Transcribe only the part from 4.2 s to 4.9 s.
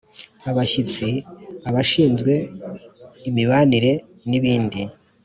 n ibindi